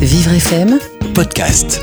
[0.00, 0.78] Vivre FM
[1.14, 1.80] podcast.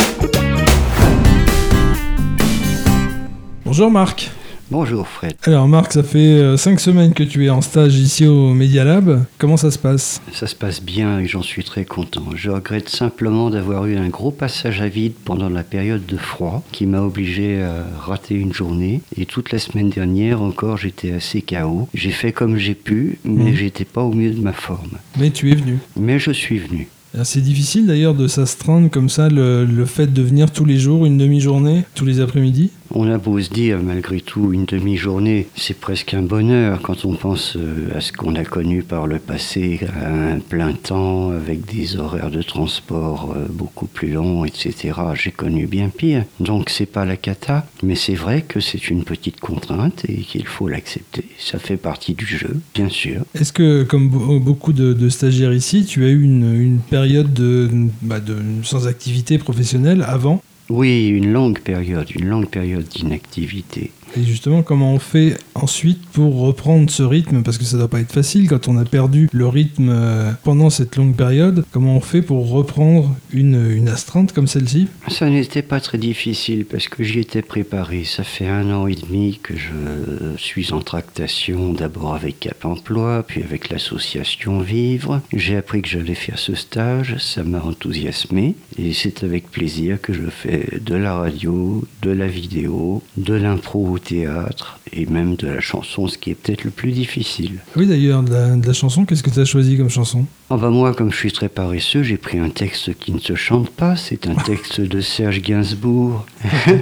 [3.65, 4.31] Bonjour Marc.
[4.69, 5.35] Bonjour Fred.
[5.43, 9.23] Alors Marc, ça fait 5 semaines que tu es en stage ici au Media Lab.
[9.37, 10.21] Comment ça se passe?
[10.33, 12.25] Ça se passe bien et j'en suis très content.
[12.35, 16.63] Je regrette simplement d'avoir eu un gros passage à vide pendant la période de froid
[16.73, 19.01] qui m'a obligé à rater une journée.
[19.17, 21.87] Et toute la semaine dernière encore, j'étais assez KO.
[21.93, 23.55] J'ai fait comme j'ai pu, mais Mhm.
[23.55, 24.97] j'étais pas au mieux de ma forme.
[25.17, 25.77] Mais tu es venu.
[25.97, 26.87] Mais je suis venu.
[27.17, 30.77] Alors, C'est difficile d'ailleurs de s'astreindre comme ça, le, le fait de venir tous les
[30.77, 32.69] jours, une demi-journée, tous les après-midi.
[32.91, 37.15] On a beau se dire, malgré tout, une demi-journée, c'est presque un bonheur quand on
[37.15, 41.65] pense euh, à ce qu'on a connu par le passé, à un plein temps, avec
[41.65, 44.93] des horaires de transport euh, beaucoup plus longs, etc.
[45.15, 49.03] J'ai connu bien pire, donc c'est pas la cata, mais c'est vrai que c'est une
[49.03, 51.25] petite contrainte et qu'il faut l'accepter.
[51.37, 53.21] Ça fait partie du jeu, bien sûr.
[53.35, 57.69] Est-ce que, comme be- beaucoup de, stagiaires ici, tu as eu une, période de,
[58.01, 60.41] bah, de- sans activité professionnelle avant?
[60.69, 63.91] Oui, une longue période, une longue période d'inactivité.
[64.15, 67.43] Et justement, comment on fait ensuite pour reprendre ce rythme?
[67.43, 70.69] Parce que ça doit pas être facile quand on a perdu le rythme euh, pendant
[70.69, 71.65] cette longue période.
[71.71, 74.87] Comment on fait pour reprendre une, une astreinte comme celle-ci?
[75.07, 78.03] Ça n'était pas très difficile parce que j'y étais préparé.
[78.05, 83.23] Ça fait un an et demi que je suis en tractation, d'abord avec Cap Emploi,
[83.27, 85.21] puis avec l'association Vivre.
[85.33, 90.13] J'ai appris que j'allais faire ce stage, ça m'a enthousiasmé et c'est avec plaisir que
[90.13, 95.47] je fais de la radio, de la vidéo, de l'impro au théâtre et même de
[95.47, 97.59] la chanson, ce qui est peut-être le plus difficile.
[97.75, 100.25] Oui, d'ailleurs, de la, de la chanson, qu'est-ce que tu as choisi comme chanson?
[100.49, 103.35] Ah bah moi, comme je suis très paresseux, j'ai pris un texte qui ne se
[103.35, 103.95] chante pas.
[103.95, 106.25] C'est un texte de Serge Gainsbourg.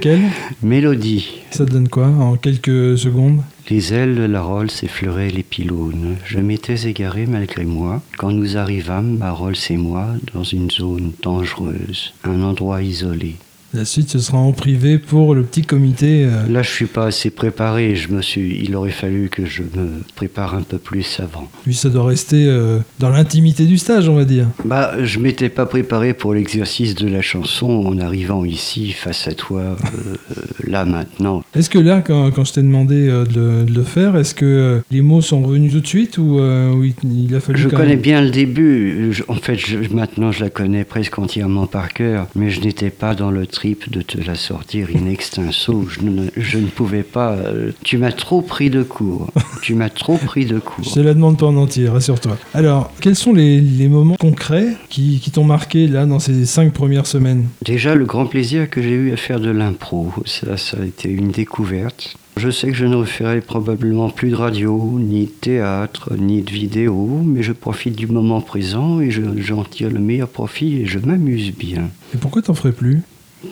[0.01, 0.21] Quelle
[0.61, 1.41] Mélodie.
[1.51, 3.41] Ça te donne quoi en quelques secondes?
[3.69, 6.17] Les ailes de la Rolls effleuraient les pylônes.
[6.25, 11.13] Je m'étais égaré malgré moi quand nous arrivâmes, ma Rolls et moi, dans une zone
[11.23, 13.37] dangereuse, un endroit isolé.
[13.75, 16.25] La suite, ce sera en privé pour le petit comité.
[16.25, 17.95] euh, Là, je suis pas assez préparé.
[17.95, 21.49] Je me suis, il aurait fallu que je me prépare un peu plus avant.
[21.63, 24.47] Puis ça doit rester euh, dans l'intimité du stage, on va dire.
[24.63, 29.33] Bah, je m'étais pas préparé pour l'exercice de la chanson en arrivant ici face à
[29.33, 30.15] toi, euh,
[30.67, 31.43] là maintenant.
[31.55, 34.81] Est-ce que là, quand, quand je t'ai demandé de, le- de le faire, est-ce que
[34.91, 36.39] les mots sont revenus tout de suite ou
[36.83, 36.93] il,
[37.27, 39.09] il a fallu Je connais même- bien le début.
[39.11, 42.27] Je- en fait, je- maintenant, je la connais presque entièrement par cœur.
[42.35, 43.45] Mais je n'étais pas dans le
[43.89, 45.85] de te la sortir in extenso.
[45.89, 47.31] Je ne, je ne pouvais pas.
[47.33, 49.31] euh, tu m'as trop pris de court.
[49.63, 50.93] tu m'as trop pris de Je court.
[50.93, 52.37] te la demande pas en entier, rassure-toi.
[52.53, 56.73] Alors, quels sont les, les moments concrets qui, qui t'ont marqué là dans ces cinq
[56.73, 57.47] premières semaines?
[57.63, 60.11] Déjà, le grand plaisir que j'ai eu à faire de l'impro.
[60.25, 62.15] Ça, ça a été une découverte.
[62.37, 66.51] Je sais que je ne referai probablement plus de radio, ni de théâtre, ni de
[66.51, 70.85] vidéo, mais je profite du moment présent et je- j'en tire le meilleur profit et
[70.85, 71.89] je m'amuse bien.
[72.13, 73.01] Et pourquoi t'en ferais plus?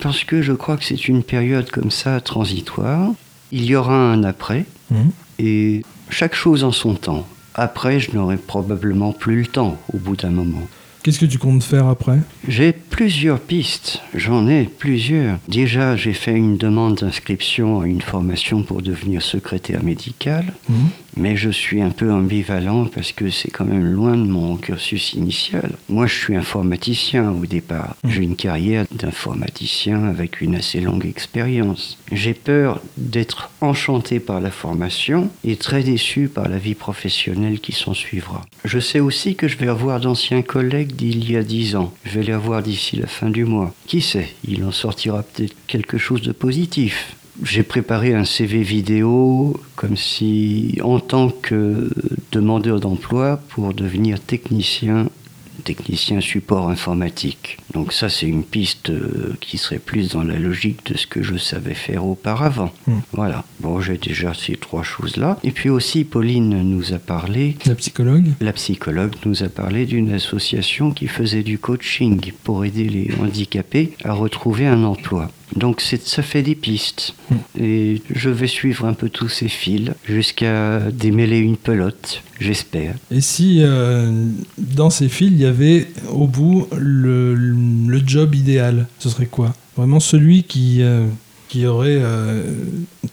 [0.02, 3.10] Parce que je crois que c'est une période comme ça transitoire.
[3.52, 5.10] Il y aura un après Mhm.
[5.38, 7.26] et chaque chose en son temps.
[7.54, 10.66] Après, je n'aurai probablement plus le temps au bout d'un moment.
[11.04, 12.18] Qu'est-ce que tu comptes faire après?
[12.48, 15.38] J'ai plusieurs pistes, j'en ai plusieurs.
[15.48, 20.76] Déjà, j'ai fait une demande d'inscription à une formation pour devenir secrétaire médical, Mhm.
[21.16, 25.14] Mais je suis un peu ambivalent parce que c'est quand même loin de mon cursus
[25.14, 25.72] initial.
[25.88, 27.96] Moi, je suis informaticien au départ.
[28.04, 31.98] J'ai une carrière d'informaticien avec une assez longue expérience.
[32.12, 37.72] J'ai peur d'être enchanté par la formation et très déçu par la vie professionnelle qui
[37.72, 38.42] s'en suivra.
[38.64, 41.92] Je sais aussi que je vais avoir d'anciens collègues d'il y a dix ans.
[42.04, 43.74] Je vais les avoir d'ici la fin du mois.
[43.86, 47.16] Qui sait, il en sortira peut-être quelque chose de positif.
[47.42, 51.90] J'ai préparé un CV vidéo comme si, en tant que
[52.32, 55.08] demandeur d'emploi, pour devenir technicien
[55.64, 57.58] technicien support informatique.
[57.72, 61.22] Donc ça, c'est une piste euh, qui serait plus dans la logique de ce que
[61.22, 62.72] je savais faire auparavant.
[62.86, 62.98] Hmm.
[63.12, 63.44] Voilà.
[63.60, 65.38] Bon, j'ai déjà ces trois choses-là.
[65.42, 70.12] Et puis aussi, Pauline nous a parlé La psychologue la psychologue nous a parlé d'une
[70.12, 75.30] association qui faisait du coaching pour aider les handicapés à retrouver un emploi.
[75.56, 77.14] Donc c'est- ça fait des pistes.
[77.58, 82.94] Et je vais suivre un peu tous ces fils jusqu'à démêler une pelote, j'espère.
[83.10, 84.10] Et si euh,
[84.58, 89.52] dans ces fils, il y avait au bout le, le job idéal, ce serait quoi?
[89.76, 91.06] Vraiment celui qui, euh,
[91.48, 92.42] qui aurait euh,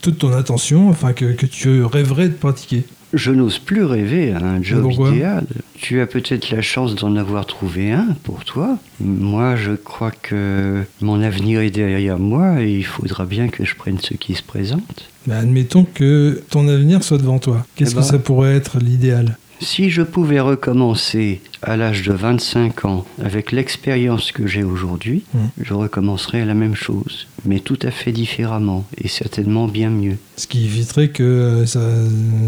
[0.00, 2.84] toute ton attention, enfin que, que tu rêverais de pratiquer?
[3.12, 5.44] Je n'ose plus rêver à un job Pourquoi idéal.
[5.76, 8.78] Tu as peut-être la chance d'en avoir trouvé un pour toi.
[9.00, 13.74] Moi, je crois que mon avenir est derrière moi et il faudra bien que je
[13.74, 15.10] prenne ce qui se présente.
[15.26, 17.66] Mais admettons que ton avenir soit devant toi.
[17.76, 18.06] Qu'est-ce Eh que ben.
[18.06, 19.36] ça pourrait être l'idéal?
[19.62, 25.38] Si je pouvais recommencer à l'âge de 25 ans avec l'expérience que j'ai aujourd'hui, Mm.
[25.62, 30.16] je recommencerais la même chose, mais tout à fait différemment et certainement bien mieux.
[30.36, 31.80] Ce qui éviterait que euh, ça,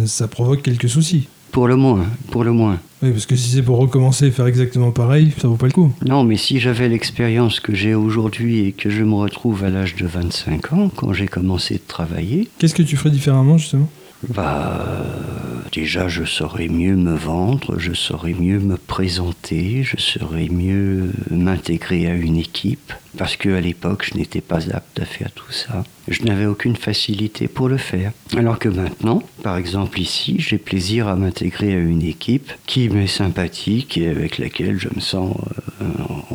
[0.07, 1.29] ça provoque quelques soucis.
[1.53, 2.81] Pour le moins, pour le moins.
[3.01, 5.73] Oui, parce que si c'est pour recommencer et faire exactement pareil, ça vaut pas le
[5.73, 5.93] coup.
[6.05, 9.95] Non, mais si j'avais l'expérience que j'ai aujourd'hui et que je me retrouve à l'âge
[9.95, 13.89] de 25 ans, quand j'ai commencé de travailler, Qu'est-ce que tu ferais différemment, justement?
[14.35, 14.83] bah,
[15.75, 22.07] déjà je saurais mieux me vendre, je saurais mieux me présenter, je saurais mieux m'intégrer
[22.07, 25.85] à une équipe, parce que à l'époque je n'étais pas apte à faire tout ça.
[26.07, 28.13] Je n'avais aucune facilité pour le faire.
[28.37, 33.07] Alors que maintenant, par exemple ici, j'ai plaisir à m'intégrer à une équipe qui m'est
[33.07, 35.37] sympathique et avec laquelle je me sens
[35.81, 35.87] euh,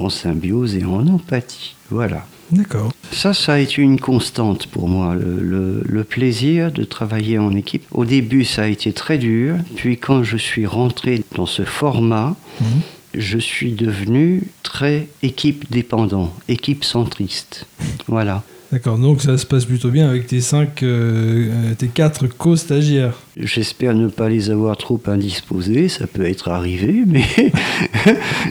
[0.01, 1.75] en symbiose et en empathie.
[1.89, 2.25] Voilà.
[2.51, 2.91] D'accord.
[3.11, 7.55] Ça, ça a été une constante pour moi, le, le- le plaisir de travailler en
[7.55, 7.83] équipe.
[7.91, 12.35] Au début, ça a été très dur, puis quand je suis rentré dans ce format,
[12.59, 12.67] Mhm.
[13.15, 17.67] je suis devenu très équipe dépendant, équipe centriste.
[18.07, 18.43] Voilà.
[18.71, 23.15] D'accord, donc ça se passe plutôt bien avec tes cinq, euh, euh, tes quatre co-stagiaires.
[23.35, 27.25] J'espère ne pas les avoir trop indisposés, ça peut être arrivé, mais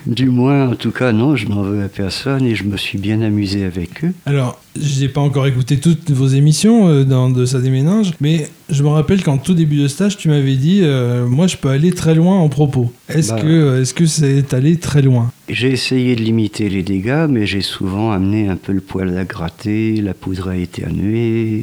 [0.07, 2.99] du moins, en tout cas, non, je n'en veux à personne et je me suis
[2.99, 4.13] bien amusé avec eux.
[4.27, 8.83] Alors, j'ai pas encore écouté toutes vos émissions euh, dans de ça déménage, mais je
[8.83, 11.93] me rappelle qu'en tout début de stage, tu m'avais dit, euh, moi, je peux aller
[11.93, 12.93] très loin en propos.
[13.09, 13.41] Est-ce Bah.
[13.41, 15.33] que, euh, est-ce que c'est allé très loin?
[15.49, 19.25] J'ai essayé de limiter les dégâts, mais j'ai souvent amené un peu le poil à
[19.25, 21.63] gratter, la poudre à éternuer,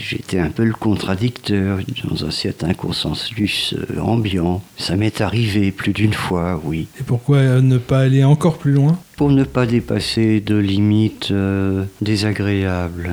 [0.00, 4.62] j'étais un peu le contradicteur dans un certain consensus euh, ambiant.
[4.76, 6.88] Ça m'est arrivé plus d'une fois, oui.
[7.00, 8.98] Et pourquoi ne pas aller encore plus loin?
[9.16, 13.10] Pour ne pas dépasser de limites euh, désagréables.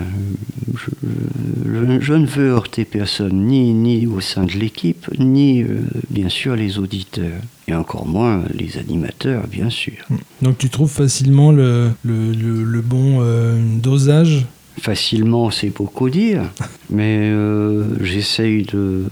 [0.74, 6.56] Je, ne veux heurter personne, ni, ni au sein de l'équipe, ni euh, bien sûr
[6.56, 9.94] les auditeurs, et encore moins les animateurs, bien sûr.
[10.42, 14.46] Donc tu trouves facilement le, le, le- le bon euh, dosage?
[14.80, 16.44] Facilement, c'est beaucoup dire,
[16.90, 17.32] mais
[18.02, 19.04] j'essaye de,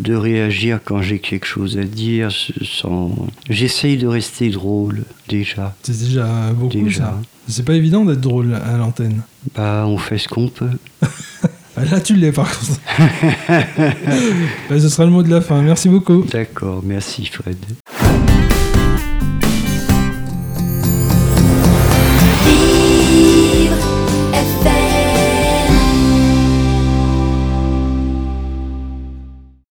[0.00, 2.30] de réagir quand j'ai quelque chose à dire
[2.62, 3.14] sans.
[3.48, 5.74] J'essaye de rester drôle, déjà.
[5.82, 7.04] C'est déjà beaucoup Déjà.
[7.04, 7.20] ça.
[7.48, 9.22] C'est pas évident d'être drôle à l'antenne.
[9.56, 10.70] Bah, on fait ce qu'on peut.
[11.76, 12.80] Ah, Là, tu l'es par contre.
[14.68, 15.62] Bah, ce sera le mot de la fin.
[15.62, 16.24] Merci beaucoup.
[16.30, 17.56] D'accord, merci Fred.